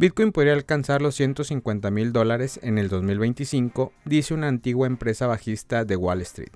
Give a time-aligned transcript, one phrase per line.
[0.00, 5.84] Bitcoin podría alcanzar los 150 mil dólares en el 2025, dice una antigua empresa bajista
[5.84, 6.48] de Wall Street.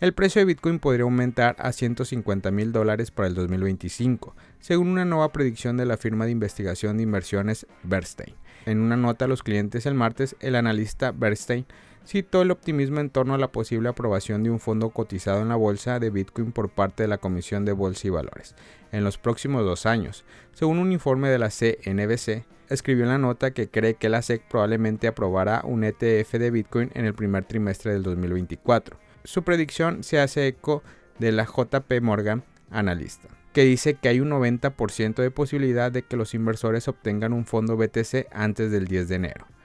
[0.00, 5.04] El precio de Bitcoin podría aumentar a 150 mil dólares para el 2025, según una
[5.04, 8.34] nueva predicción de la firma de investigación de inversiones Bernstein.
[8.64, 11.66] En una nota a los clientes el martes, el analista Bernstein
[12.08, 15.56] citó el optimismo en torno a la posible aprobación de un fondo cotizado en la
[15.56, 18.54] bolsa de Bitcoin por parte de la Comisión de Bolsa y Valores
[18.92, 20.24] en los próximos dos años.
[20.54, 24.42] Según un informe de la CNBC, escribió en la nota que cree que la SEC
[24.48, 28.96] probablemente aprobará un ETF de Bitcoin en el primer trimestre del 2024.
[29.24, 30.82] Su predicción se hace eco
[31.18, 36.16] de la JP Morgan, analista, que dice que hay un 90% de posibilidad de que
[36.16, 39.57] los inversores obtengan un fondo BTC antes del 10 de enero.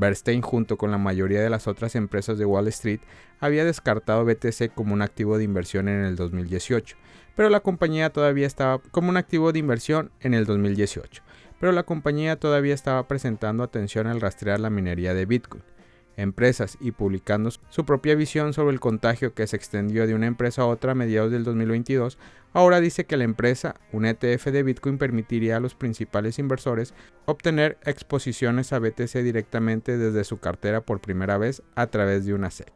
[0.00, 3.00] Bernstein, junto con la mayoría de las otras empresas de Wall Street,
[3.38, 6.96] había descartado BTC como un activo de inversión en el 2018,
[7.36, 11.22] pero la compañía todavía estaba como un activo de inversión en el 2018,
[11.60, 15.62] pero la compañía todavía estaba presentando atención al rastrear la minería de Bitcoin
[16.22, 20.62] empresas y publicando su propia visión sobre el contagio que se extendió de una empresa
[20.62, 22.18] a otra a mediados del 2022,
[22.52, 26.94] ahora dice que la empresa, un ETF de Bitcoin, permitiría a los principales inversores
[27.26, 32.50] obtener exposiciones a BTC directamente desde su cartera por primera vez a través de una
[32.50, 32.72] SEC,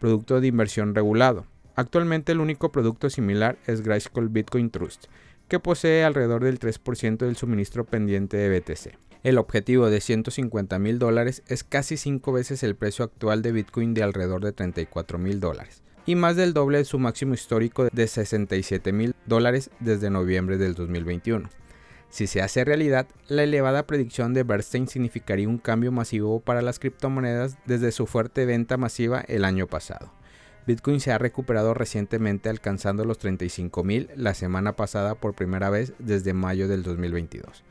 [0.00, 1.46] producto de inversión regulado.
[1.74, 5.06] Actualmente el único producto similar es Grayscale Bitcoin Trust,
[5.48, 9.05] que posee alrededor del 3% del suministro pendiente de BTC.
[9.26, 13.92] El objetivo de 150 mil dólares es casi 5 veces el precio actual de Bitcoin
[13.92, 18.06] de alrededor de 34 mil dólares y más del doble de su máximo histórico de
[18.06, 21.50] 67 mil dólares desde noviembre del 2021.
[22.08, 26.78] Si se hace realidad, la elevada predicción de Bernstein significaría un cambio masivo para las
[26.78, 30.12] criptomonedas desde su fuerte venta masiva el año pasado.
[30.68, 35.94] Bitcoin se ha recuperado recientemente alcanzando los 35 mil la semana pasada por primera vez
[35.98, 37.64] desde mayo del 2022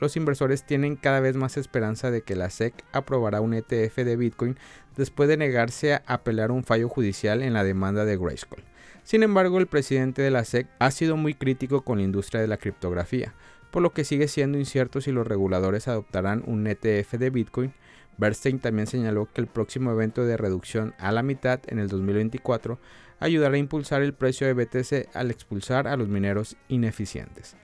[0.00, 4.16] los inversores tienen cada vez más esperanza de que la SEC aprobará un ETF de
[4.16, 4.56] Bitcoin
[4.96, 8.64] después de negarse a apelar un fallo judicial en la demanda de Grayscale.
[9.04, 12.46] Sin embargo, el presidente de la SEC ha sido muy crítico con la industria de
[12.46, 13.34] la criptografía,
[13.70, 17.72] por lo que sigue siendo incierto si los reguladores adoptarán un ETF de Bitcoin.
[18.18, 22.78] Bernstein también señaló que el próximo evento de reducción a la mitad en el 2024
[23.18, 27.56] ayudará a impulsar el precio de BTC al expulsar a los mineros ineficientes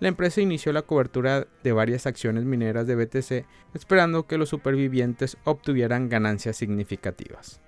[0.00, 5.36] la empresa inició la cobertura de varias acciones mineras de BTC esperando que los supervivientes
[5.44, 7.60] obtuvieran ganancias significativas.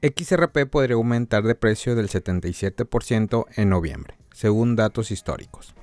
[0.00, 5.74] XRP podría aumentar de precio del 77% en noviembre, según datos históricos.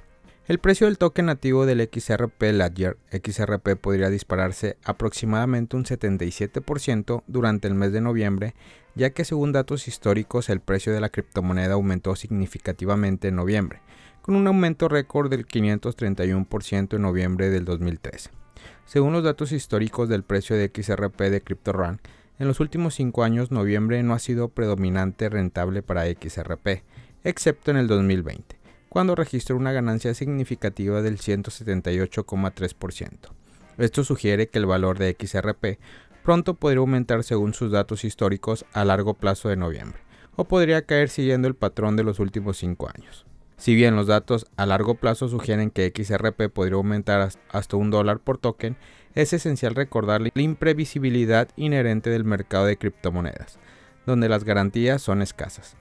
[0.47, 7.67] El precio del token nativo del XRP Ledger XRP podría dispararse aproximadamente un 77% durante
[7.67, 8.53] el mes de noviembre,
[8.93, 13.81] ya que según datos históricos el precio de la criptomoneda aumentó significativamente en noviembre,
[14.21, 18.29] con un aumento récord del 531% en noviembre del 2013.
[18.85, 22.01] Según los datos históricos del precio de XRP de CryptoRank,
[22.37, 26.83] en los últimos 5 años noviembre no ha sido predominante rentable para XRP,
[27.23, 28.64] excepto en el 2020
[28.95, 33.11] cuando registró una ganancia significativa del 178,3%.
[33.77, 35.79] Esto sugiere que el valor de XRP
[36.23, 39.99] pronto podría aumentar según sus datos históricos a largo plazo de noviembre,
[40.37, 43.25] o podría caer siguiendo el patrón de los últimos 5 años.
[43.57, 48.19] Si bien los datos a largo plazo sugieren que XRP podría aumentar hasta un dólar
[48.19, 48.77] por token,
[49.13, 53.59] es esencial recordar la imprevisibilidad inherente del mercado de criptomonedas,
[54.05, 55.75] donde las garantías son escasas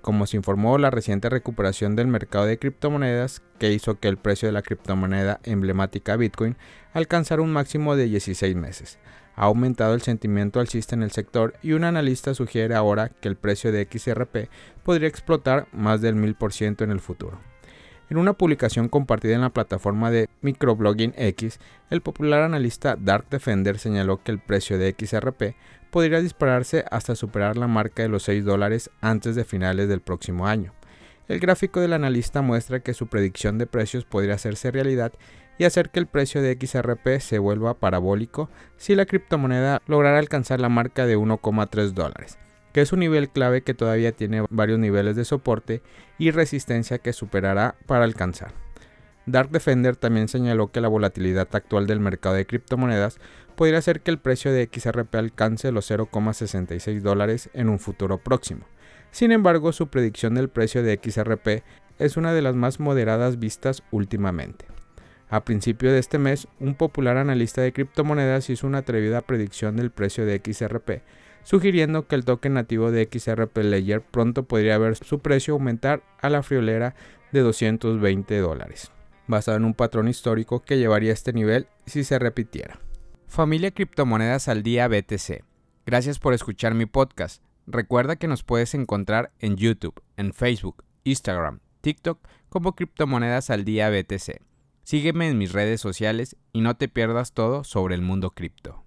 [0.00, 4.48] como se informó la reciente recuperación del mercado de criptomonedas que hizo que el precio
[4.48, 6.56] de la criptomoneda emblemática Bitcoin
[6.92, 8.98] alcanzara un máximo de 16 meses.
[9.36, 13.36] Ha aumentado el sentimiento alcista en el sector y un analista sugiere ahora que el
[13.36, 14.50] precio de XRP
[14.82, 17.49] podría explotar más del 1000% en el futuro.
[18.10, 21.60] En una publicación compartida en la plataforma de microblogging X,
[21.90, 25.54] el popular analista Dark Defender señaló que el precio de XRP
[25.92, 30.48] podría dispararse hasta superar la marca de los 6 dólares antes de finales del próximo
[30.48, 30.74] año.
[31.28, 35.12] El gráfico del analista muestra que su predicción de precios podría hacerse realidad
[35.56, 40.60] y hacer que el precio de XRP se vuelva parabólico si la criptomoneda lograra alcanzar
[40.60, 42.38] la marca de 1,3 dólares
[42.72, 45.82] que es un nivel clave que todavía tiene varios niveles de soporte
[46.18, 48.52] y resistencia que superará para alcanzar.
[49.26, 53.18] Dark Defender también señaló que la volatilidad actual del mercado de criptomonedas
[53.54, 58.64] podría hacer que el precio de XRP alcance los 0,66 dólares en un futuro próximo.
[59.10, 61.62] Sin embargo, su predicción del precio de XRP
[61.98, 64.64] es una de las más moderadas vistas últimamente.
[65.28, 69.90] A principio de este mes, un popular analista de criptomonedas hizo una atrevida predicción del
[69.90, 71.02] precio de XRP
[71.42, 76.30] sugiriendo que el token nativo de XRP Ledger pronto podría ver su precio aumentar a
[76.30, 76.94] la friolera
[77.32, 78.90] de 220 dólares,
[79.26, 82.80] basado en un patrón histórico que llevaría a este nivel si se repitiera.
[83.26, 85.44] Familia Criptomonedas al Día BTC.
[85.86, 87.42] Gracias por escuchar mi podcast.
[87.66, 93.88] Recuerda que nos puedes encontrar en YouTube, en Facebook, Instagram, TikTok como Criptomonedas al Día
[93.88, 94.42] BTC.
[94.82, 98.84] Sígueme en mis redes sociales y no te pierdas todo sobre el mundo cripto.